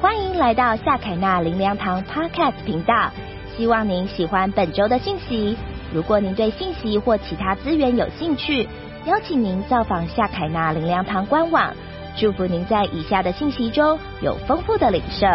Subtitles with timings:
[0.00, 3.10] 欢迎来到夏凯纳林良堂 Podcast 频道，
[3.56, 5.56] 希望您喜欢本周的信息。
[5.92, 8.68] 如果您对信息或其他资源有兴趣，
[9.06, 11.74] 邀请您造访夏凯纳林良堂官网。
[12.16, 15.26] 祝福您在以下的信息中有丰富的领受。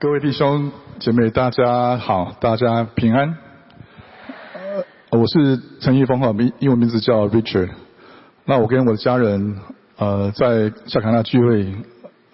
[0.00, 3.47] 各位弟兄姐妹，大家好，大家平安。
[5.10, 7.70] 我是陈义峰哈，名英文名字叫 Richard。
[8.44, 9.56] 那我跟我的家人
[9.96, 11.74] 呃在夏卡纳聚会，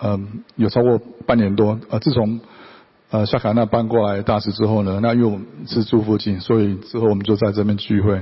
[0.02, 1.78] 嗯，有超过半年多。
[1.88, 2.40] 呃，自从
[3.10, 8.20] 呃夏卡纳搬过来大使之后呢，那因为我们是住附近，所以之后我们就在这边聚会。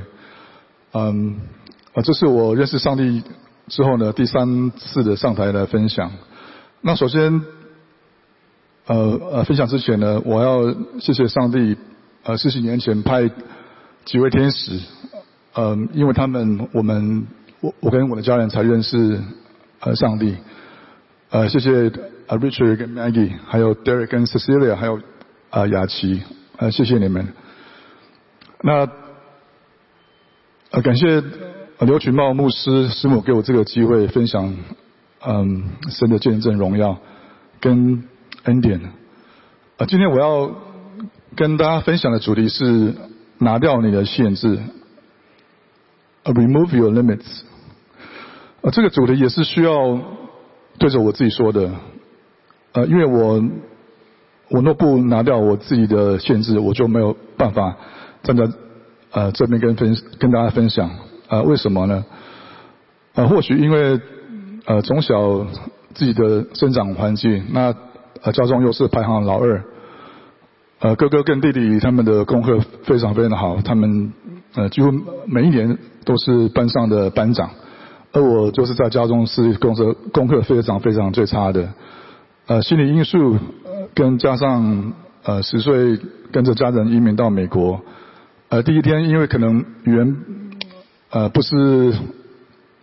[0.92, 1.40] 嗯，
[1.94, 3.22] 呃，这是我认识上帝
[3.68, 6.12] 之后呢第三次的上台来分享。
[6.82, 7.42] 那首先。
[8.84, 8.96] 呃
[9.30, 11.76] 呃，分享之前呢，我要谢谢上帝，
[12.24, 13.30] 呃，四十年前派
[14.04, 14.80] 几位天使，
[15.54, 17.26] 呃，因为他们，我们，
[17.60, 19.20] 我我跟我的家人才认识
[19.80, 20.36] 呃上帝，
[21.30, 21.90] 呃，谢谢
[22.28, 25.00] Richard 跟 Maggie，还有 Derek 跟 Cecilia，还有
[25.50, 26.22] 啊雅琪，
[26.56, 27.28] 呃，谢谢你们。
[28.62, 28.88] 那
[30.70, 31.22] 呃，感谢
[31.80, 34.54] 刘群茂牧师师母给我这个机会分享，
[35.26, 36.98] 嗯，神的见证荣耀
[37.60, 38.04] 跟。
[38.44, 38.80] 恩典，
[39.76, 40.50] 啊，今天我要
[41.36, 42.92] 跟大家分享的主题是
[43.38, 44.58] 拿掉你的限制
[46.24, 47.42] ，remove your limits。
[48.60, 50.00] 呃，这个主题也是需要
[50.78, 51.70] 对着我自己说的，
[52.72, 53.42] 呃，因为我
[54.50, 57.76] 我若不拿掉我自己的限制，我就没有办法
[58.22, 58.44] 站在
[59.10, 60.90] 呃这边跟分跟大家分享，
[61.28, 62.04] 啊，为什么呢？
[63.14, 64.00] 啊，或许因为
[64.64, 65.44] 呃从小
[65.94, 67.74] 自己的生长环境，那
[68.22, 69.64] 呃，家中又是排行老二，
[70.82, 74.12] 呃，哥哥跟弟弟他们的功课非常非常的好，他们
[74.54, 74.90] 呃几乎
[75.26, 77.48] 每一年都是班上的班长，
[78.10, 81.72] 而我就是在家中是功课功课非常非常最差的，
[82.48, 83.38] 呃，心理因素
[83.94, 85.96] 跟加上呃十岁
[86.32, 87.80] 跟着家人移民到美国，
[88.48, 90.16] 呃，第一天因为可能语言
[91.10, 91.56] 呃不是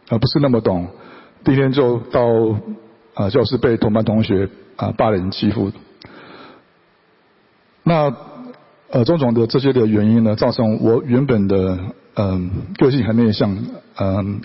[0.08, 0.88] 呃不是那么懂，
[1.44, 2.22] 第一天就到
[3.14, 4.50] 啊教室被同班同学。
[4.80, 5.70] 啊，霸凌欺负，
[7.90, 8.14] 那
[8.92, 11.80] 呃种种的这些的原因呢，造成我原本的
[12.14, 13.58] 嗯个性很内向，
[13.98, 14.42] 嗯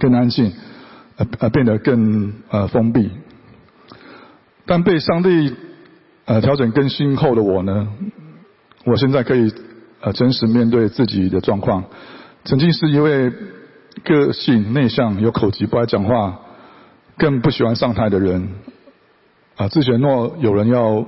[0.00, 0.52] 更安静，
[1.16, 3.08] 呃呃变得更呃封闭。
[4.66, 5.54] 但被上帝
[6.24, 7.86] 呃调整更新后的我呢，
[8.84, 9.52] 我现在可以
[10.00, 11.84] 呃真实面对自己的状况。
[12.44, 13.32] 曾经是一位
[14.02, 16.40] 个性内向、有口疾、不爱讲话、
[17.16, 18.48] 更不喜欢上台的人。
[19.56, 21.06] 啊，之前若有人要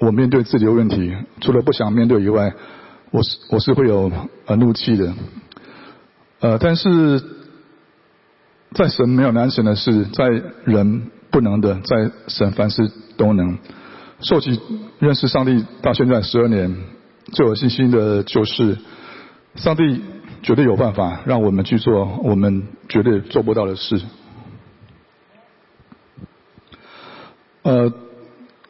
[0.00, 2.52] 我面对自己的问题，除了不想面对以外，
[3.10, 4.10] 我是我是会有
[4.46, 5.14] 呃怒气的。
[6.40, 7.22] 呃，但是
[8.72, 10.26] 在神没有难成的事，在
[10.64, 13.58] 人不能的，在神凡事都能。
[14.22, 14.60] 受起
[14.98, 16.76] 认识上帝到现在十二年，
[17.32, 18.78] 最有信心的就是，
[19.54, 20.02] 上帝
[20.42, 24.00] 绝对有办法让我们去做我们绝对做不到的事。
[27.62, 27.92] 呃，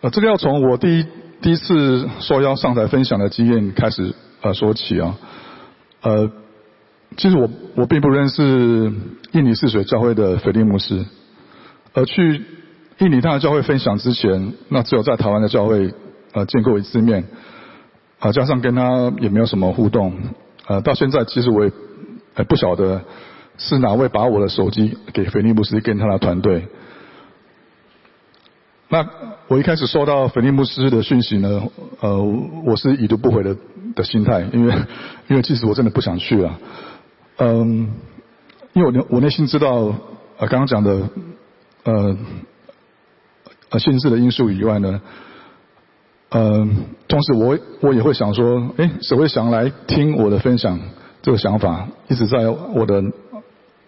[0.01, 1.07] 呃，这个要从我第一
[1.43, 5.19] 第一次受邀上台分享的经验开始呃说起啊。
[6.03, 6.31] 呃，
[7.17, 8.43] 其实我我并不认识
[9.33, 11.05] 印尼泗水教会的菲利牧师，
[11.95, 12.45] 而去
[12.99, 15.95] 印尼他的教会分享之前，那只有在台湾的教会
[16.33, 17.25] 呃见过一次面，
[18.19, 20.15] 啊，加上跟他也没有什么互动，
[20.67, 21.73] 呃，到现在其实我也
[22.49, 23.03] 不晓得
[23.57, 26.69] 是哪位把我的手机给菲利牧师跟他的团队。
[28.93, 29.09] 那
[29.47, 31.63] 我一开始收到菲利牧师的讯息呢，
[32.01, 32.21] 呃，
[32.67, 33.57] 我是已读不回的
[33.95, 34.75] 的心态，因为
[35.31, 36.59] 因为其实我真的不想去了，
[37.39, 37.93] 嗯，
[38.73, 39.95] 因为我我内心知道，
[40.39, 41.09] 呃，刚刚讲的，
[41.85, 42.17] 呃，
[43.71, 45.01] 呃，限制的因素以外呢，
[46.31, 50.81] 嗯，同时我我也会想说，哎，谁会想来听我的分享？
[51.23, 53.05] 这个想法一直在我的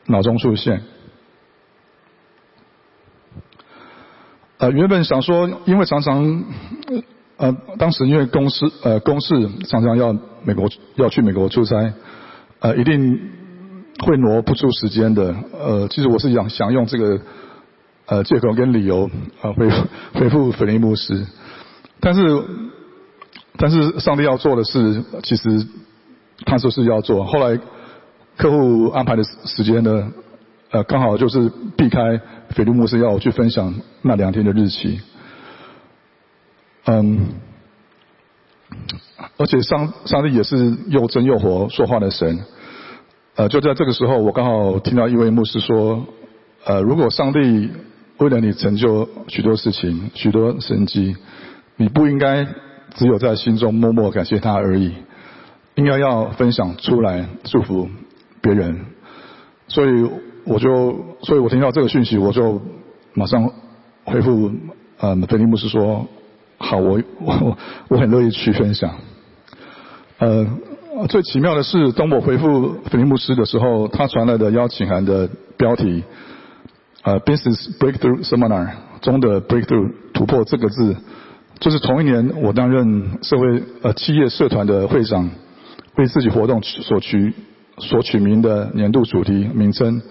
[0.07, 0.83] 脑中出现。
[4.63, 6.45] 呃，原本想说，因为常常，
[7.37, 9.35] 呃，当时因为公司呃公事
[9.67, 11.93] 常常要美国要去美国出差，
[12.61, 13.19] 呃，一定
[14.05, 15.35] 会挪不出时间的。
[15.53, 17.21] 呃，其实我是想想用这个
[18.07, 19.11] 呃借口跟理由
[19.41, 19.69] 啊回
[20.15, 21.27] 回复菲利牧师，
[21.99, 22.21] 但是
[23.59, 25.67] 但是上帝要做的事，其实
[26.47, 27.25] 他说是要做。
[27.25, 27.59] 后来
[28.37, 30.13] 客户安排的时间呢？
[30.73, 35.01] 呃，刚好就是避开菲利牧师要我去分享那两天的日期。
[36.87, 37.29] 嗯，
[39.37, 42.41] 而且上上帝也是又真又活说话的神。
[43.35, 46.07] 呃，就在这个时候，我刚好听到一位牧师说，
[46.65, 47.71] 呃，如果上帝
[48.17, 51.17] 为了你成就许多事情、许多神迹，
[51.77, 52.47] 你不应该
[52.95, 54.95] 只有在心中默默感谢他而已，
[55.75, 57.91] 应该要分享出来祝福
[58.41, 58.87] 别人。
[59.69, 60.11] 所以
[60.45, 62.61] 我就，所以我听到这个讯息，我就
[63.15, 63.51] 马上
[64.05, 64.51] 回复
[64.99, 66.07] 呃菲利牧师说，
[66.59, 67.57] 好，我 我
[67.89, 68.95] 我很乐意去分享。
[70.19, 70.47] 呃，
[71.09, 76.03] 最奇妙的是，当我回复菲利牧师的时候，他传来的邀请函的标题，
[77.03, 80.97] 呃，Business Breakthrough Seminar 中的 Breakthrough 突破这个字，
[81.61, 85.31] 就是同一年我担任社会呃企业社团的会长，
[85.97, 87.33] 为自己活动所取。
[87.79, 90.03] 所取名的年度主题名称。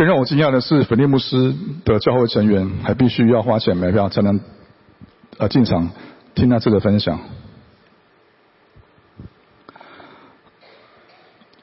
[0.00, 1.54] 更让我惊讶的是，菲利牧师
[1.84, 4.40] 的教会成员还必须要花钱买票才能
[5.36, 5.90] 呃进场
[6.34, 7.20] 听他这个分享。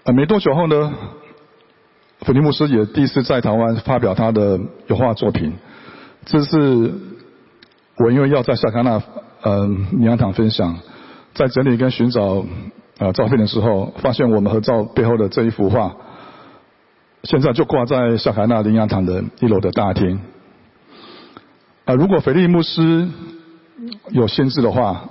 [0.04, 0.94] 啊，没多久后呢，
[2.19, 5.56] 菲利牧师也第一次在台湾发表他的油画作品。
[6.28, 6.94] 这是
[7.98, 9.01] 我因为要在夏卡纳
[9.42, 10.78] 呃灵粮堂分享，
[11.34, 12.45] 在整理跟寻找。
[13.00, 15.95] 啊，照片的时候发现我们合照背后的这一幅画，
[17.23, 20.19] 现在就挂在夏凯纳灵养堂的一楼的大厅。
[21.85, 23.07] 啊，如果腓力牧师
[24.09, 25.09] 有限制的话，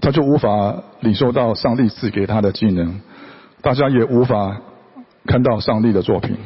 [0.00, 3.00] 他就无法领受到上帝赐给他的技能，
[3.62, 4.60] 大家也无法
[5.24, 6.36] 看到上帝的作品。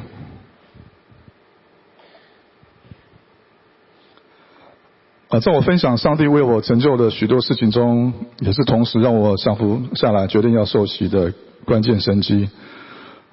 [5.28, 11.32] 啊，在我分享上帝为我成就的许多事情中，也是同时让我降服下来，决定要受洗的
[11.64, 12.50] 关键神机。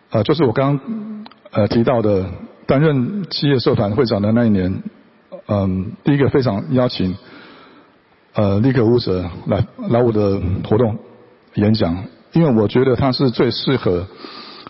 [0.10, 0.80] 啊，就是我刚
[1.52, 2.26] 呃提到的，
[2.66, 4.84] 担任企业社团会长的那一年，
[5.48, 7.16] 嗯，第一个非常邀请
[8.34, 10.98] 呃立刻乌泽来来我的活动
[11.56, 14.08] 演讲，因为我觉得他是最适合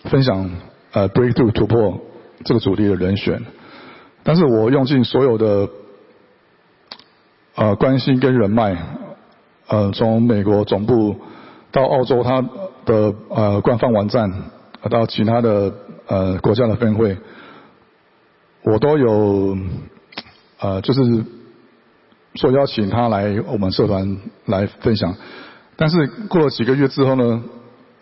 [0.04, 0.50] 分享
[0.92, 2.00] 呃 breakthrough 突破
[2.44, 3.44] 这个主题的人选。
[4.22, 5.68] 但是我用尽所有的。
[7.60, 8.76] 呃，关心跟人脉，
[9.66, 11.16] 呃，从美国总部
[11.72, 12.40] 到澳洲，他
[12.84, 14.30] 的呃官方网站，
[14.88, 15.74] 到其他的
[16.08, 17.16] 呃国家的分会，
[18.64, 19.56] 我都有
[20.58, 21.24] 呃，就是
[22.34, 25.14] 说邀请他来我们社团来分享，
[25.76, 27.44] 但是过了几个月之后呢，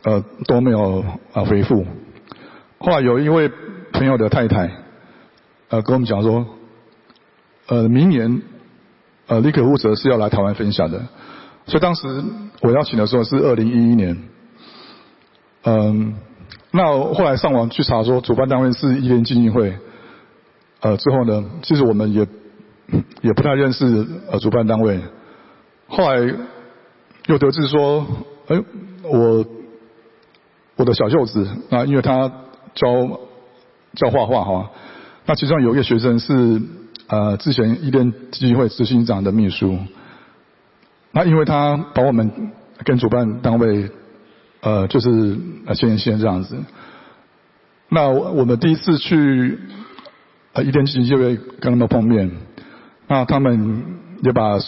[0.05, 1.05] 呃，都没有
[1.35, 1.85] 啊回复。
[2.79, 3.51] 后来有一位
[3.93, 4.71] 朋友的太太，
[5.69, 6.47] 呃，跟我们讲说，
[7.67, 8.43] 呃，明年。
[9.29, 11.05] 呃，李可乌泽是要来台湾分享的，
[11.67, 12.07] 所以当时
[12.61, 14.23] 我邀请的时候是二零一一年。
[15.65, 16.15] 嗯，
[16.71, 16.85] 那
[17.15, 19.77] 后来上网去查说主办单位是一联基金会，
[20.81, 22.27] 呃，之后呢，其实我们也
[23.23, 25.01] 也不太认识呃主办单位。
[25.89, 26.35] 后来
[27.27, 28.07] 又得知说，
[28.49, 28.63] 哎，
[29.03, 29.45] 我
[30.77, 32.31] 我的小舅子啊，因为他
[32.75, 33.21] 教
[33.95, 34.71] 教画画哈，
[35.27, 36.61] 那其中有一个学生是。
[37.09, 39.79] 呃，之前一联基金会执行长的秘书，
[41.13, 42.51] 那因为他把我们
[42.85, 43.89] 跟主办单位，
[44.67, 46.57] 呃，就是呃牵一线这样子。
[47.89, 49.61] 那我们第一次去
[50.55, 52.33] 呃一联基就会跟他们碰面，
[53.07, 53.85] 那他们
[54.25, 54.59] 也把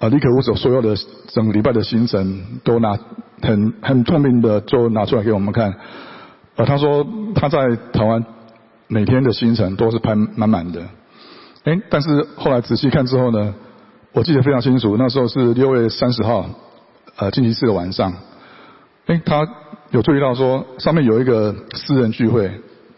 [0.00, 0.94] 呃李可乌所所有的
[1.28, 2.98] 整个礼拜的行程都拿
[3.40, 5.76] 很很透明的就拿出来给我们看。
[6.56, 8.22] 呃，他说他在台湾
[8.86, 10.82] 每天的行程都是排满满的。
[11.64, 13.54] 哎，但是后来仔细看之后呢，
[14.12, 16.44] 我记得非常清楚，那时候是六月三十号，
[17.16, 18.12] 呃，星期四的晚上。
[19.06, 19.46] 哎，他
[19.90, 22.50] 有注意到说上面有一个私人聚会，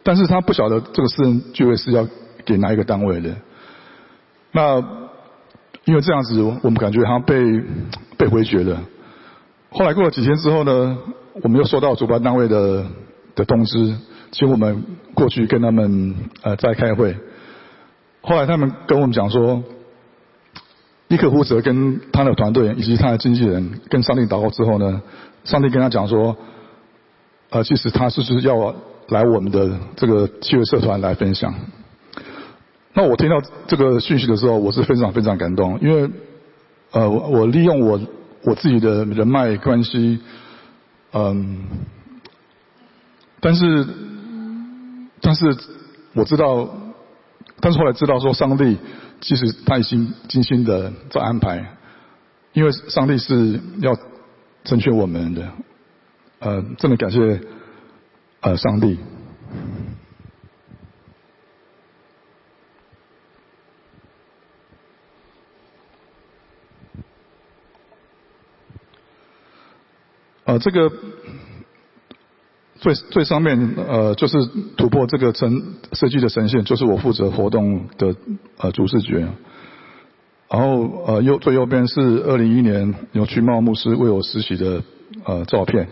[0.02, 2.06] 但是他不晓得这个私人聚会是要
[2.44, 3.34] 给哪一个单位的。
[4.52, 4.78] 那
[5.84, 7.62] 因为这样子，我们感觉他被
[8.16, 8.80] 被回绝了。
[9.70, 10.96] 后来过了几天之后呢，
[11.42, 12.86] 我们又收到主办单位的
[13.34, 13.96] 的通知，
[14.30, 14.84] 请我们
[15.14, 17.16] 过去跟他们呃再开会。
[18.20, 19.62] 后来他们跟我们讲说，
[21.08, 25.02] 尼克胡泽跟他的团队以及他的经纪人跟上帝祷告之后呢，
[25.44, 26.36] 上帝跟他讲说，
[27.50, 28.74] 呃，其实他是不是要
[29.08, 31.54] 来我们的这个七位社团来分享。
[32.94, 36.10] 那我听到这个讯息的时候，我是非常非常感动，因为
[36.92, 38.00] 呃，我利用我
[38.44, 40.20] 我自己的人脉关系，
[41.12, 41.64] 嗯，
[43.40, 43.86] 但是
[45.20, 45.56] 但是
[46.14, 46.68] 我知道。
[47.60, 48.76] 但是后来知道说，上帝
[49.22, 51.76] 其实他已经精心的在安排，
[52.52, 53.96] 因为上帝是要
[54.64, 55.52] 成全我们的，
[56.38, 57.40] 呃，真的感谢
[58.40, 58.98] 呃上帝。
[70.46, 70.90] 呃，这个
[72.76, 74.36] 最最上面呃就是
[74.76, 78.14] 突破这个呈设计的神线，就是我负责活动的
[78.58, 79.28] 呃主视觉。
[80.54, 84.84] 然后呃右最右边是二零一一年有去茂牧师为我实习的
[85.24, 85.88] 呃照片。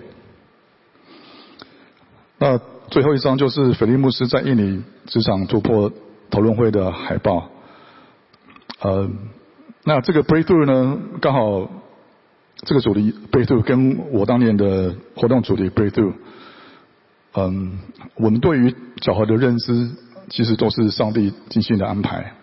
[2.38, 5.90] 那最后一张就是菲利牧师在印尼职场突破
[6.30, 7.50] 讨论会的海报。
[8.78, 9.10] 呃，
[9.82, 11.68] 那这个 breakthrough 呢，刚好
[12.58, 16.12] 这个主题 breakthrough 跟我当年的活动主题 breakthrough，
[17.34, 17.80] 嗯，
[18.14, 19.90] 我们对于巧合的认知，
[20.28, 22.34] 其实都是上帝精心的安排。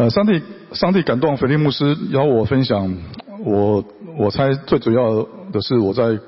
[0.00, 0.40] 呃，上帝
[0.72, 2.96] 上帝感动菲利牧师邀我分享，
[3.44, 3.84] 我
[4.16, 6.18] 我猜最主要的是我在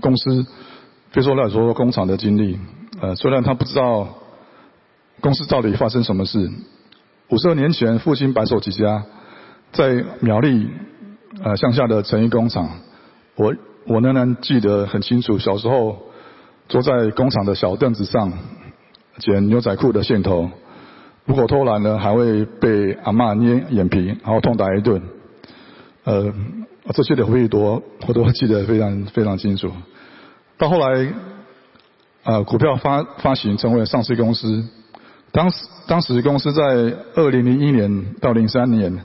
[0.00, 0.46] 公司
[1.10, 2.60] 非说来说工厂的经历。
[3.00, 4.06] 呃，虽然他不知道。
[5.20, 6.50] 公司到底发生什么事？
[7.28, 9.04] 五十二年前，父亲白手起家，
[9.72, 10.68] 在苗栗
[11.44, 12.68] 呃乡下的成衣工厂，
[13.36, 13.54] 我
[13.86, 15.38] 我仍然记得很清楚。
[15.38, 15.96] 小时候
[16.68, 18.32] 坐在工厂的小凳子上
[19.18, 20.50] 剪牛仔裤的线头，
[21.24, 25.00] 如果偷懒呢，还会被阿妈捏眼皮，然后痛打一顿。
[26.04, 26.32] 呃，
[26.92, 29.70] 这些的回忆多，我都记得非常非常清楚。
[30.58, 31.12] 到后来，
[32.24, 34.64] 呃，股票发发行成为上市公司。
[35.30, 36.62] 当时，当时公司在
[37.14, 39.04] 二零零一年到零三年，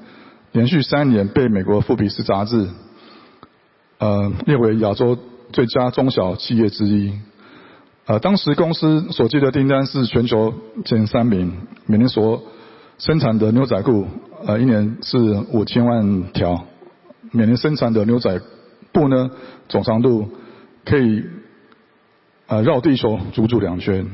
[0.51, 2.67] 连续三年被美国富比斯杂志，
[3.99, 5.17] 呃列为亚洲
[5.53, 7.13] 最佳中小企业之一。
[8.07, 10.53] 呃，当时公司所接的订单是全球
[10.85, 11.51] 前三名，
[11.85, 12.41] 每年所
[12.97, 14.07] 生产的牛仔裤，
[14.45, 15.17] 呃，一年是
[15.51, 16.65] 五千万条，
[17.33, 18.39] 每年生产的牛仔
[18.93, 19.29] 布呢，
[19.67, 20.29] 总长度
[20.85, 21.25] 可以
[22.47, 24.07] 呃绕地球足足两圈。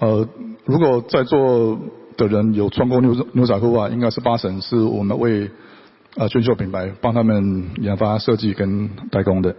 [0.00, 0.28] 呃，
[0.66, 1.80] 如果在座
[2.18, 5.50] 的人有穿过牛牛仔裤的话，应该是八成是我们为
[6.16, 9.56] 呃全球品牌帮他们研发设计跟代工的。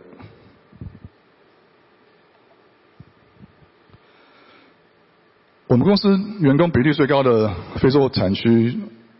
[5.70, 8.76] 我们公司员工比例最高的非洲产区，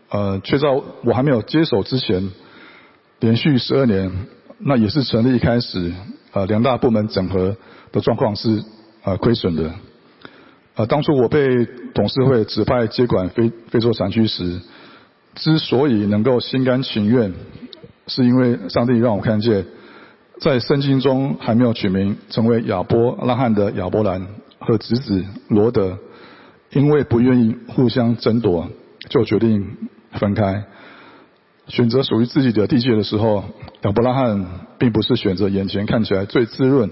[0.08, 0.66] 呃，却在
[1.04, 2.28] 我还没有接手之前，
[3.20, 4.10] 连续十二年，
[4.58, 5.92] 那也是成立一开始，
[6.32, 7.56] 呃，两大部门整合
[7.92, 8.64] 的状况是
[9.04, 9.72] 呃亏损的。
[10.74, 11.64] 呃，当初我被
[11.94, 14.60] 董事会指派接管非非洲产区时，
[15.36, 17.32] 之所以能够心甘情愿，
[18.08, 19.64] 是因为上帝让我看见，
[20.40, 24.26] 在圣经中还没有取名成为亚伯拉罕的亚伯兰
[24.58, 25.96] 和侄子罗德，
[26.72, 28.68] 因为不愿意互相争夺，
[29.08, 29.76] 就决定
[30.12, 30.64] 分开，
[31.66, 33.44] 选择属于自己的地界的时候，
[33.82, 36.90] 亚伯拉罕并不是选择眼前看起来最滋润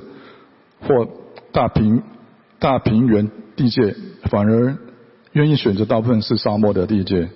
[0.81, 1.09] 或
[1.53, 2.03] 大平
[2.59, 3.31] 大平原。
[3.59, 3.97] 地界
[4.31, 4.79] 反而
[5.33, 7.29] 愿意选择大部分是沙漠的地界，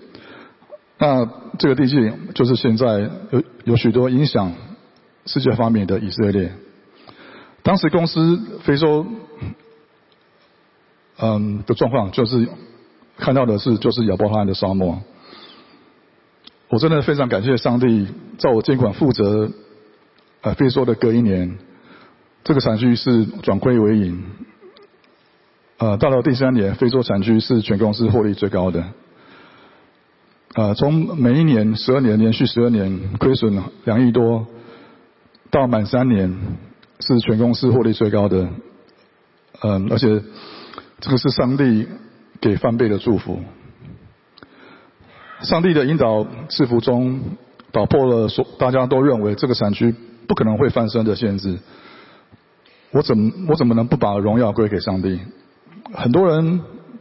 [0.99, 4.52] 那这个地界就是现在有有许多影响
[5.26, 6.52] 世界方面的以色列。
[7.64, 9.04] 当时公司非洲
[11.24, 12.48] 嗯的状况就是
[13.16, 15.00] 看到的是就是亚伯拉罕的沙漠。
[16.68, 19.50] 我真的非常感谢上帝，在我监管负责
[20.40, 21.58] 呃非洲的隔一年，
[22.42, 24.24] 这个产区是转亏为盈。
[25.78, 28.84] 呃，到了第三年，非洲产区是全公司获利最高的。
[30.54, 34.46] 呃，从每一年十二年连续十二年亏损两亿多，
[35.50, 36.36] 到满三年
[37.00, 38.48] 是全公司获利最高的。
[39.60, 40.22] 嗯，而且
[41.02, 41.88] 这个是上帝
[42.40, 43.40] 给翻倍的祝福。
[45.40, 47.21] 上帝的引导赐福中，
[47.73, 49.92] 打破了所大家都认为这个产区
[50.28, 51.59] 不可能会翻身的限制。
[52.92, 53.16] 我怎
[53.49, 55.18] 我怎么能不把荣耀归给上帝？
[55.92, 56.61] 很多人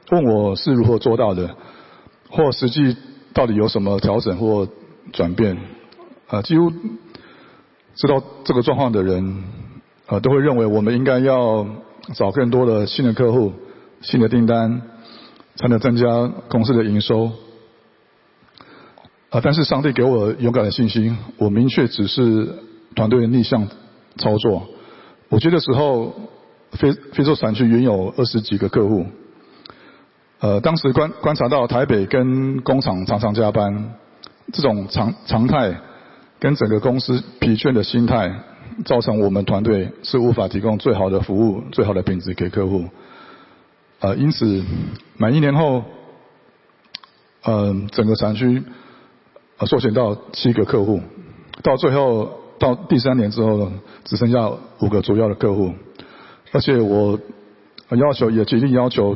[0.10, 1.56] 问我是如何做到的，
[2.32, 2.98] 或实际
[3.34, 4.68] 到底有什么调整或
[5.14, 5.60] 转变？
[6.28, 6.72] 啊，几乎
[7.94, 9.44] 知道这个状况的人，
[10.08, 11.68] 啊，都会认为我们应该要
[12.16, 13.54] 找更多的新的客户、
[14.02, 14.82] 新的订单，
[15.56, 17.32] 才能增加公司的营收。
[19.30, 22.56] 啊，但是上帝给我勇敢的信心，我明确指示
[22.96, 23.68] 团队逆向
[24.18, 24.68] 操作。
[25.30, 26.14] 我觉得时候。
[26.72, 29.06] 非非洲产区原有二十几个客户，
[30.40, 33.96] 呃，当时观观察到台北跟工厂常常加班，
[34.54, 35.76] 这种常常态
[36.40, 38.34] 跟整个公司疲倦的心态，
[38.86, 42.86] 造成我们团队是无法提供最好的服务、最好的品质给客户，
[44.02, 44.64] 呃，因此
[45.18, 45.84] 满一年后，
[47.44, 48.64] 呃，整个产区
[49.58, 51.00] 呃缩减到七个客户，
[51.62, 53.72] 到最后到第三年之后，
[54.04, 55.74] 只剩下五个主要的客户。
[56.52, 57.20] 而且我
[57.90, 59.16] 要求也极力要求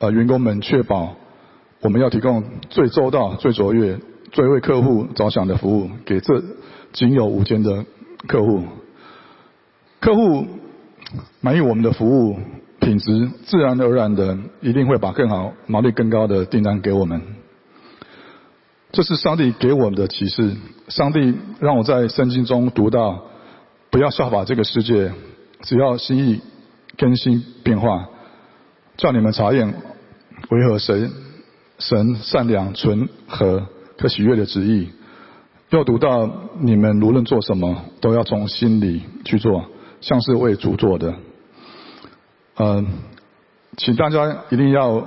[0.00, 1.16] 呃员工们确保
[1.80, 3.98] 我们要提供最周到、最卓越、
[4.32, 6.42] 最为客户着想的服务，给这
[6.92, 7.86] 仅有五间的
[8.28, 8.62] 客户。
[9.98, 10.46] 客户
[11.40, 12.38] 满意我们的服务
[12.86, 17.20] 品质，自然而然的一定会把更好、毛利更高的订单给我们。
[18.92, 20.54] 这是上帝给我们的启示。
[20.86, 23.24] 上帝让我在圣经中读到：
[23.90, 25.10] 不要效法这个世界，
[25.62, 26.40] 只要心意
[26.96, 28.08] 更新变化，
[28.96, 29.74] 叫你们查验
[30.50, 31.10] 为何神
[31.80, 33.66] 神善良、纯和
[33.98, 34.90] 可喜悦的旨意。
[35.70, 39.64] 要读到你们无论做什么，都要从心里去做。
[40.00, 41.16] 像是为主做的，
[42.58, 42.86] 嗯，
[43.76, 45.06] 请大家一定要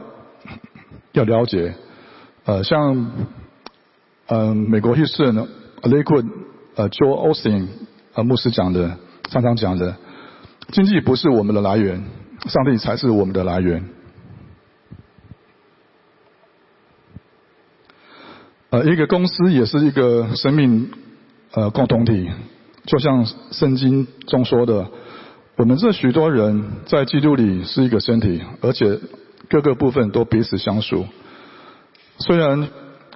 [1.14, 1.74] 要了解，
[2.46, 3.12] 呃，像，
[4.28, 5.48] 嗯，美国 Houston
[5.82, 6.28] Lakewood
[6.76, 7.68] 呃 Joe Austin
[8.14, 8.98] 呃牧师讲的，
[9.30, 9.96] 常常讲的，
[10.72, 12.04] 经济不是我们的来源，
[12.46, 13.90] 上帝才是我们的来源。
[18.70, 20.92] 呃，一个公司也是一个生命
[21.54, 22.30] 呃共同体。
[22.86, 24.90] 就像圣经中说的，
[25.60, 28.98] 我们这许多人在基督里是一个身体，而且
[29.50, 31.06] 各个部分都彼此相属。
[32.18, 32.70] 虽然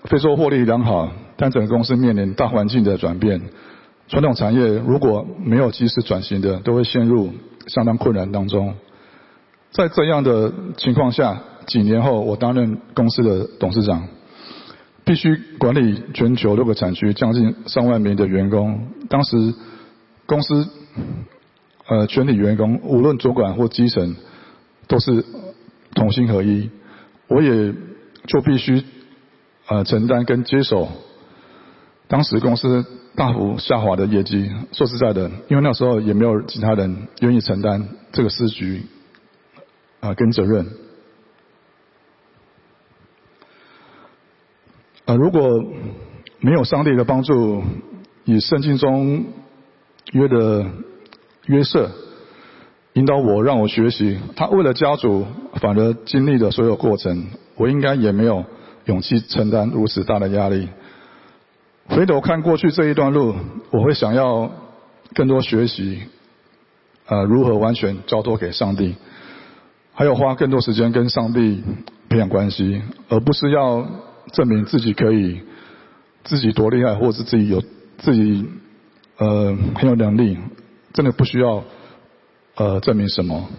[0.03, 3.43] 非洲获利良好，但整个公司面临大环境的转变，
[4.09, 7.31] 传统产业如果没有及时转型的，都会陷入
[7.67, 8.75] 相当困难当中。
[9.71, 14.05] 在这样的情况下，几年后我担任公司的董事长。
[15.05, 18.87] 必须管理全球六个产区，将近上万名的员工。
[19.07, 19.53] 当时
[20.25, 20.67] 公司
[21.93, 24.15] 呃全体员工，无论主管或基层，
[24.87, 25.23] 都是
[25.93, 26.71] 同心合一。
[27.27, 27.71] 我也
[28.25, 28.83] 就必须
[29.67, 30.89] 呃承担跟接手
[32.07, 32.83] 当时公司
[33.15, 34.51] 大幅下滑的业绩。
[34.71, 38.81] 说实在的，因为那时候也没有其他人愿意承担这个失局
[39.99, 40.65] 啊跟责任。
[45.05, 45.63] 啊，如果
[46.39, 47.61] 没有上帝的帮助，
[48.25, 49.25] 以圣经中
[50.13, 50.65] 约的
[51.47, 51.91] 约瑟
[52.93, 58.45] 引导我，让我学习，他为了家族反而经历了所有过程，我应该也没有
[58.85, 60.69] 勇气承担如此大的压力。
[61.87, 63.35] 回头看过去这一段路，
[63.71, 64.51] 我会想要
[65.13, 66.03] 更多学习，
[67.07, 68.95] 呃，如何完全交托给上帝，
[69.93, 71.63] 还有花更多时间跟上帝
[72.09, 73.87] 培养关系，而不是要。
[74.31, 75.41] 证明自己可以，
[76.23, 77.61] 自己多厉害，或是自己有
[77.99, 78.47] 自己
[79.17, 80.39] 呃很有能力，
[80.93, 81.63] 真的不需要
[82.55, 83.49] 呃证明什么。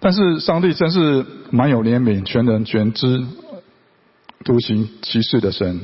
[0.00, 3.26] 但是上帝真是蛮有怜悯、全能、全知、
[4.44, 5.80] 独行其事的神，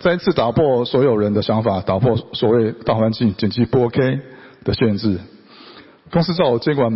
[0.00, 4.20] 再一次打破所有人的想法，打破所谓大环境经济不 OK
[4.64, 5.20] 的限制。
[6.10, 6.92] 公司在我监管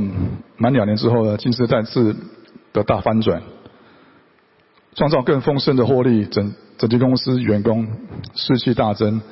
[0.57, 2.17] 满两年之后呢，竟是再次
[2.73, 3.43] 的大翻转。
[4.97, 7.87] 创造更丰盛的获利，整整间公司员工
[8.35, 9.23] 士气大增，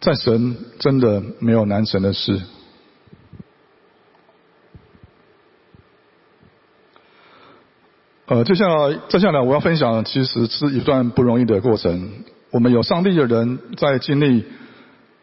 [0.00, 2.40] 在神真的没有难成的事。
[8.26, 12.10] 呃，接下来接下来我要分享，其实是一段不容易的过程。
[12.50, 14.44] 我们有上帝的人，在经历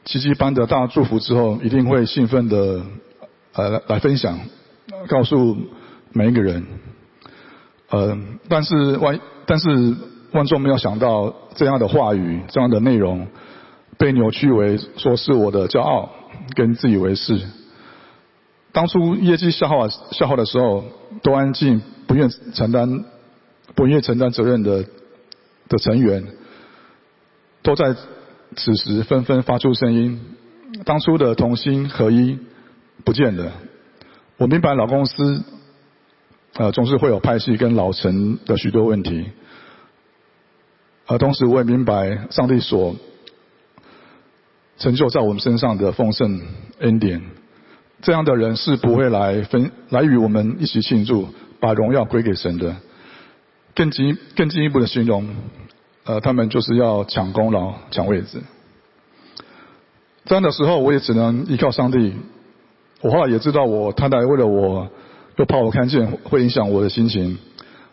[0.05, 2.81] 奇迹般的大祝福之后，一定会兴奋的
[3.53, 4.39] 呃来分享，
[5.09, 5.57] 告诉
[6.13, 6.65] 每一个人。
[7.89, 9.95] 呃，但是万但是
[10.31, 13.27] 万众没有想到，这样的话语、这样的内容，
[13.97, 16.09] 被扭曲为说是我的骄傲
[16.55, 17.39] 跟自以为是。
[18.71, 20.83] 当初业绩消耗消耗的时候，
[21.21, 23.05] 都安静，不愿承担
[23.75, 24.83] 不愿承担责任的
[25.69, 26.25] 的成员，
[27.61, 27.95] 都在
[28.55, 30.19] 此时纷纷发出声音。
[30.85, 32.39] 当初的同心合一
[33.03, 33.51] 不见了。
[34.37, 35.43] 我明白老公司。
[36.55, 39.25] 呃，总是会有派系跟老陈的许多问题，
[41.07, 42.95] 而同时我也明白上帝所
[44.77, 46.41] 成就在我们身上的丰盛
[46.79, 47.21] 恩典，
[48.01, 51.27] 这样的人是不会来分来与我们一起庆祝，
[51.59, 52.75] 把荣耀归给神的。
[53.75, 55.27] 更进更进一步的形容，
[56.05, 58.41] 呃，他们就是要抢功劳、抢位置。
[60.25, 62.13] 这样的时候，我也只能依靠上帝。
[63.01, 64.89] 我后来也知道，我太太为了我。
[65.35, 67.39] 又怕我看见会影响我的心情，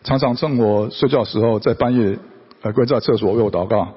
[0.03, 2.19] 常常趁我睡觉时候，在半夜
[2.61, 3.95] 呃跪在厕所为我祷告，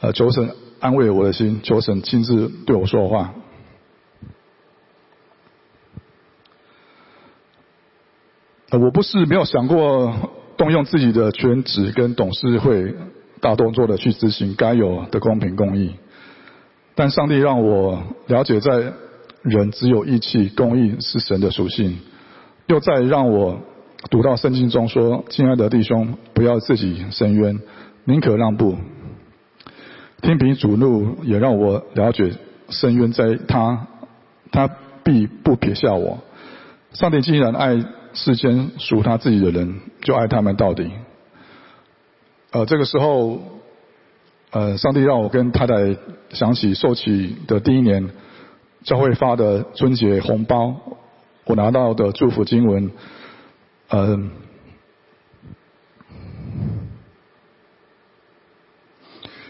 [0.00, 3.34] 呃求神安慰我的心，求神亲自对我说话。
[8.72, 10.12] 我不是没有想过
[10.56, 12.94] 动用自己的全职跟董事会
[13.40, 15.94] 大动作的去执行该有的公平公义，
[16.94, 18.92] 但上帝让我了解，在
[19.42, 22.00] 人只有义气、公义是神的属性。
[22.66, 23.60] 又再让我
[24.10, 27.60] 读到圣经中说：“亲爱的弟兄，不要自己伸冤，
[28.04, 28.76] 宁可让步，
[30.22, 32.32] 天平主怒也让我了解
[32.70, 33.86] 深渊在他，
[34.50, 34.68] 他
[35.04, 36.18] 必不撇下我。
[36.92, 40.90] 上帝既然爱世间属他自己的人，就爱他们到底。
[42.50, 43.40] 呃，这个时候，
[44.50, 45.96] 呃，上帝让我跟太太
[46.30, 48.10] 想起受洗的第一年，
[48.82, 50.74] 教会发的春节红包，
[51.44, 52.90] 我拿到的祝福经文，
[53.90, 54.30] 嗯。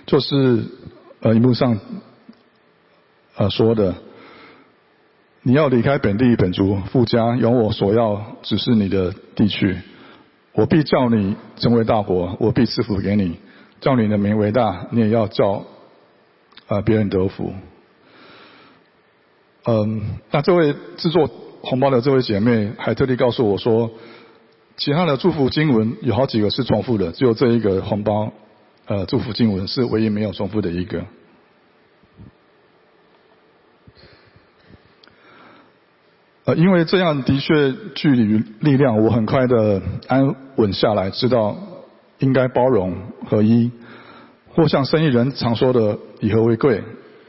[0.07, 0.65] 就是
[1.21, 1.81] 呃，荧幕上
[3.35, 3.97] 呃说的，
[5.43, 9.77] 你要离开本地本族富家，有我所要指示你的地区，
[10.53, 13.41] 我必叫你成为大国，我必赐福给你，
[13.81, 15.65] 叫你的名为大，你也要叫
[16.69, 17.53] 呃别人得福。
[19.65, 21.29] 嗯，那这位制作
[21.63, 23.91] 红包的这位姐妹还特地告诉我说，
[24.77, 28.33] 其他的祝福经文有好几个是重复的，只有这一个红包。
[28.87, 31.05] 呃，祝福经文是唯一没有重复的一个。
[36.45, 41.57] 呃，因为这样的确距离力量，我很快的安稳下来，知道
[42.21, 42.97] 应该包容
[43.29, 43.73] 合一，
[44.51, 46.85] 或像生意人常说的“以和为贵”，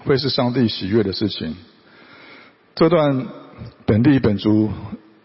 [0.05, 1.55] 会是上帝喜悦的事情。
[2.75, 3.25] 这段
[3.87, 4.69] 本地本族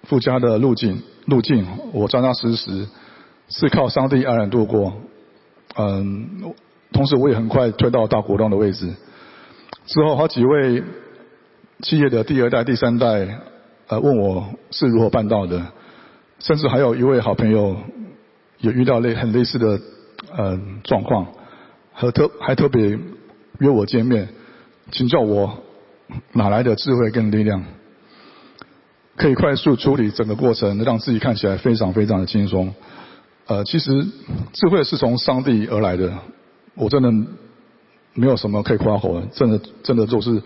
[0.05, 2.89] 附加的路径，路径我扎扎实实
[3.51, 4.95] 是靠上帝安然度过。
[5.77, 6.55] 嗯，
[6.93, 8.95] 同时我也很快推到大股东的位置。
[9.87, 10.83] 之后好几位
[11.81, 13.41] 企业的第二代、第三代，
[13.89, 15.67] 呃，问我是如何办到的，
[16.39, 17.77] 甚至还有一位好朋友
[18.59, 19.81] 也遇到类很类似的
[20.39, 21.27] 嗯状况，
[21.93, 22.99] 和特还特别
[23.59, 24.29] 约我见面，
[24.93, 25.59] 请教我
[26.33, 27.65] 哪来的智慧跟力量，
[29.17, 32.75] 可以快速处理整个过程，让自己看起来非常非常的轻松。
[33.47, 33.91] 呃，其实
[34.53, 36.17] 智慧是从上帝而来的，
[36.75, 37.11] 我真的
[38.15, 40.43] 没有什么可以夸口的，真的真的就是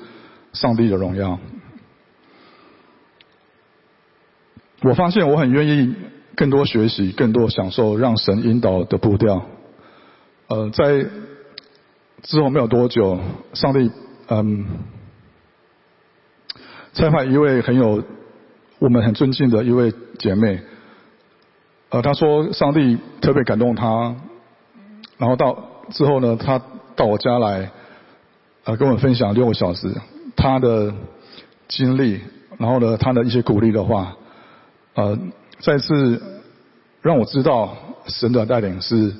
[0.52, 1.38] 上帝的荣耀。
[4.82, 5.94] 我发现我很愿意
[6.34, 9.44] 更多学习，更多享受让神引导的步调。
[10.48, 11.06] 呃，在
[12.22, 13.20] 之后没有多久，
[13.52, 13.90] 上帝
[14.28, 14.66] 嗯，
[16.94, 18.02] 差派一位很有
[18.78, 20.62] 我们很尊敬的一位姐妹。
[21.90, 24.16] 呃，他说上帝特别感动他，
[25.18, 25.56] 然后到
[25.90, 26.60] 之后呢，他
[26.96, 27.70] 到我家来，
[28.64, 29.88] 呃，跟我分享六个小时
[30.34, 30.92] 他的
[31.68, 32.20] 经历，
[32.58, 34.16] 然后呢，他的一些鼓励的话，
[34.94, 35.16] 呃，
[35.60, 36.42] 再次
[37.02, 37.76] 让我知道
[38.08, 39.14] 神的带领是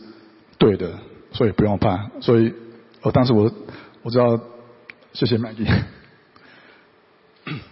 [0.59, 0.91] 对的，
[1.33, 2.11] 所以不用怕。
[2.21, 2.53] 所以，
[3.03, 3.49] 我当时我
[4.03, 4.41] 我知道，
[5.13, 5.73] 谢谢 Maggie。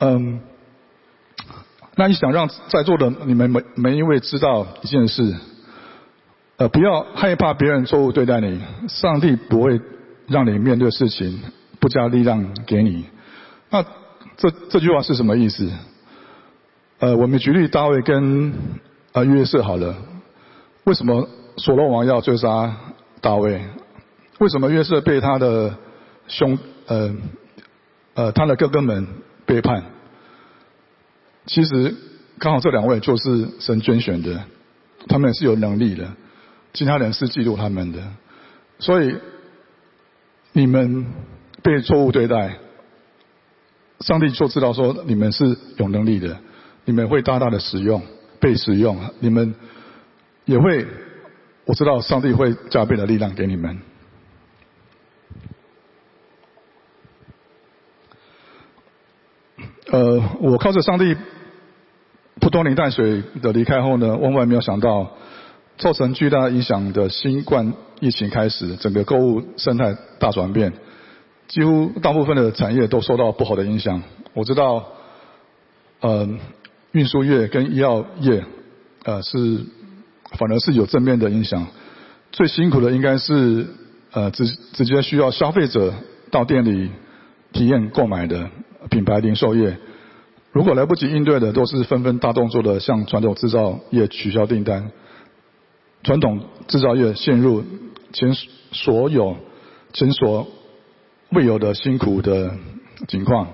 [0.00, 0.40] 嗯。
[1.96, 5.34] 那你想让在座的你们每每一位知道一件事，
[6.56, 9.80] 呃，不要害怕别人错误对待你，上帝不会
[10.26, 11.40] 让你面对事情
[11.78, 13.04] 不加力量给你。
[13.70, 13.82] 那
[14.36, 15.70] 这这句话是什么意思？
[16.98, 18.52] 呃，我们举例大卫跟
[19.12, 19.94] 呃约瑟好了，
[20.84, 22.74] 为什么所罗王要追杀
[23.20, 23.62] 大卫？
[24.38, 25.76] 为什么约瑟被他的
[26.26, 27.14] 兄呃
[28.14, 29.06] 呃他的哥哥们
[29.46, 29.84] 背叛？
[31.46, 31.94] 其实
[32.38, 34.44] 刚好这两位就是神拣选的，
[35.08, 36.10] 他们也是有能力的，
[36.72, 38.02] 其他人是嫉妒他们的，
[38.78, 39.14] 所以
[40.52, 41.06] 你们
[41.62, 42.58] 被错误对待，
[44.00, 46.38] 上帝就知道说你们是有能力的，
[46.86, 48.02] 你们会大大的使用，
[48.40, 49.54] 被使用，你们
[50.46, 50.86] 也会，
[51.66, 53.78] 我知道上帝会加倍的力量给你们。
[59.90, 61.14] 呃，我靠着上帝。
[62.40, 65.12] 普多年淡水的离开后呢，万万没有想到，
[65.78, 70.72] 造成巨大影响的新冠疫情开始，整个购物生态大转变，
[71.46, 74.02] 几乎大部分的产业都受到不好的影响。
[74.34, 74.84] 我知道，
[76.00, 76.28] 呃，
[76.92, 78.44] 运输业跟医药业，
[79.04, 79.60] 呃，是
[80.36, 81.66] 反而是有正面的影响。
[82.32, 83.66] 最辛苦的应该是，
[84.12, 85.94] 呃，直直接需要消费者
[86.32, 86.90] 到店里
[87.52, 88.50] 体验购买的
[88.90, 89.78] 品牌零售业。
[90.54, 94.92] 如果来不及应对的，都是纷纷大动作的向传统制造业取消订单，
[96.04, 97.64] 传统制造业陷入
[98.12, 98.32] 前
[98.70, 99.36] 所有
[99.92, 100.46] 前所
[101.30, 102.54] 未有的辛苦的
[103.08, 103.48] 情况。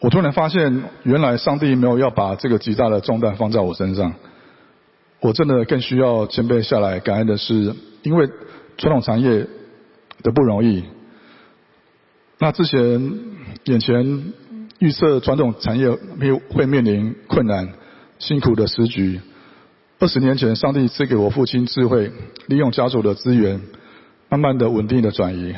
[0.00, 4.14] 我突然发现，原来上帝没有要把这个极大的重担放在我身上。
[5.20, 8.26] 我真的更需要谦卑下来，感恩的是，因为
[8.78, 9.46] 传统产业
[10.22, 10.84] 的不容易。
[12.38, 13.18] 那之前
[13.64, 14.32] 眼前。
[14.78, 17.68] 预测传统产业会会面临困难、
[18.18, 19.20] 辛苦的时局，
[19.98, 22.12] 二十年前，上帝赐给我父亲智慧，
[22.46, 23.60] 利用家族的资源，
[24.28, 25.54] 慢慢的稳定的转移。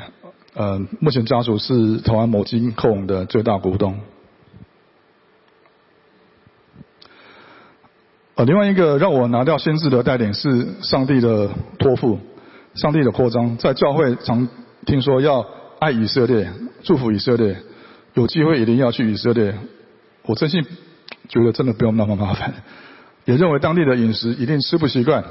[0.54, 3.98] 呃，目前家族是台湾某金控的最大股东。
[8.36, 12.20] 呃，另外一个让我拿掉先知的带领是上帝的托付，
[12.74, 13.56] 上帝的扩张。
[13.56, 14.48] 在教会常
[14.86, 15.44] 听说要
[15.80, 16.52] 爱以色列，
[16.84, 17.56] 祝福以色列，
[18.18, 19.54] 有机会一定要去以色列。
[20.24, 20.66] 我真心
[21.28, 22.52] 觉得真的不用那么麻烦。
[23.24, 25.24] 也认为当地的饮食一定吃不习惯，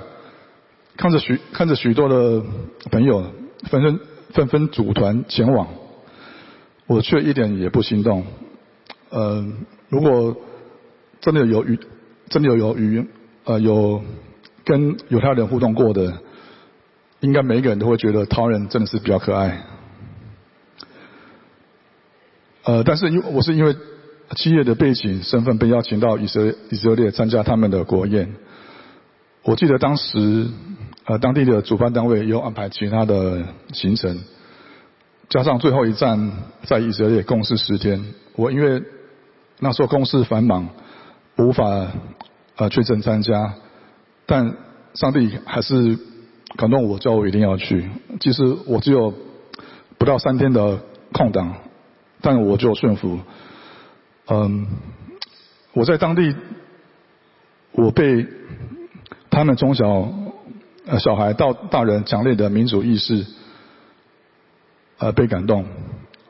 [0.95, 2.41] 看着许看着许多的
[2.89, 3.25] 朋友
[3.69, 3.99] 纷纷
[4.31, 5.67] 纷纷组团前往，
[6.85, 8.25] 我却一点也不心动。
[9.09, 9.45] 呃，
[9.89, 10.37] 如果
[11.19, 11.77] 真的有与
[12.29, 13.05] 真的有与
[13.43, 14.01] 呃有
[14.63, 16.21] 跟犹太人互动过的，
[17.19, 19.65] 应该每一个人都会觉得陶人真的是比较可爱。
[22.67, 23.75] 呃，但是因我是因为。
[24.35, 28.35] 企业的背景、身份被邀请到以色列以色列参加他们的国宴。
[29.43, 30.49] 我记得当时，
[31.05, 34.19] 呃，当地的主办单位有安排其他的行程，
[35.29, 36.29] 加上最后一站
[36.63, 38.03] 在以色列共事十天。
[38.35, 38.83] 我因为
[39.59, 40.67] 那时候公事繁忙，
[41.37, 41.87] 无法
[42.57, 43.53] 呃确诊参加，
[44.25, 44.57] 但
[44.93, 45.97] 上帝还是
[46.57, 47.89] 感动我，叫我一定要去。
[48.19, 49.13] 其实我只有
[49.97, 50.81] 不到三天的
[51.13, 51.55] 空档，
[52.21, 53.19] 但我就顺服。
[54.27, 54.67] 嗯，
[55.73, 56.35] 我在当地，
[57.71, 58.25] 我被
[59.29, 60.09] 他们从小
[60.85, 63.25] 呃小孩到大人强烈的民主意识，
[64.97, 65.65] 呃被感动。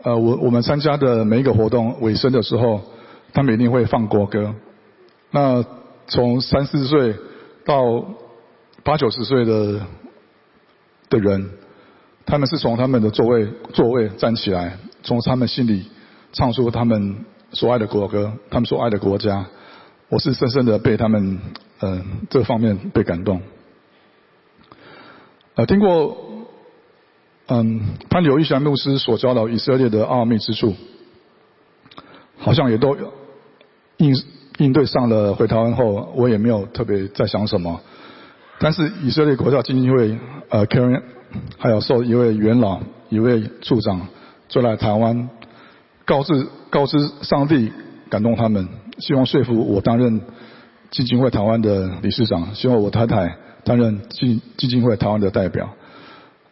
[0.04, 2.82] 呃，我我们参加的每一个活动尾声的时候，
[3.34, 4.54] 他们一定会放国歌。
[5.32, 5.66] 那
[6.08, 7.16] 从三四岁
[7.66, 8.06] 到
[8.84, 9.82] 八九十岁的
[11.10, 11.50] 的人，
[12.26, 15.88] 他们是从他们的座位座位站起来，从他们心里
[16.34, 17.26] 唱出他们。
[17.54, 19.46] 所爱的国歌，他们所爱的国家，
[20.10, 21.40] 我是深深的被他们
[21.80, 23.42] 呃这方面被感动。
[25.56, 26.18] 呃，听过
[27.48, 30.76] 嗯潘柳玉祥牧师所教导以色列的奥秘之处，
[32.38, 32.98] 好像也都
[33.96, 34.14] 应
[34.58, 35.34] 应对上了。
[35.34, 37.80] 回台湾后，我也没有特别在想什么。
[38.60, 41.02] 但是以色列国家基金会呃 Karen
[41.58, 44.06] 还有受一位元老一位处长
[44.50, 45.30] 就来台湾。
[46.06, 47.70] 告知告知上帝
[48.10, 50.22] 感动他们，希望说服我担任
[50.90, 55.74] 基金会台湾的理事长，希望我太太担任基基金会台湾的代表。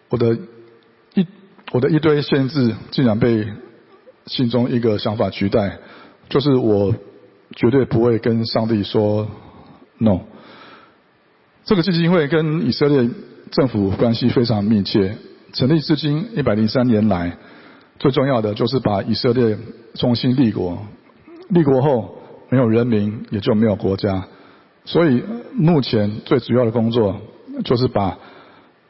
[0.10, 0.38] 我的
[1.14, 1.26] 一
[1.72, 3.48] 我的一堆限制竟然被
[4.26, 5.78] 心中一个想法取代，
[6.28, 6.94] 就是我
[7.56, 9.26] 绝对不会跟上帝说
[10.00, 10.20] no。
[11.64, 13.10] 这个基金会跟以色列
[13.52, 15.16] 政府关系非常密切，
[15.54, 17.38] 成立至今一百零三年来。
[18.00, 19.58] 最重要的就是把以色列
[19.94, 20.78] 重新立国，
[21.50, 22.16] 立国后
[22.50, 24.28] 没有人民也就没有国家，
[24.84, 27.22] 所以目前最主要的工作
[27.64, 28.18] 就是把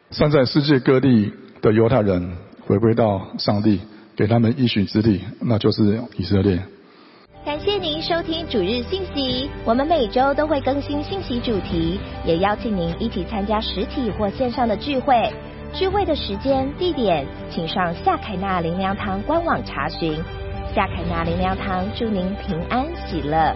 [0.09, 3.79] 散在世界各地的犹太人回归到上帝
[4.15, 6.59] 给他们一许之地，那就是以色列。
[7.45, 15.31] 感谢您收听主日信息，我们每周都会更新信息主题，也邀请您一起参加实体或线上的聚会。
[15.77, 20.17] 聚会的时间、地点，请上夏凯纳灵粮堂官网查询。
[20.73, 23.53] 夏凯纳灵粮堂祝您平安喜乐。